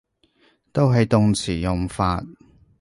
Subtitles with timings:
[0.71, 2.25] 都係動詞用法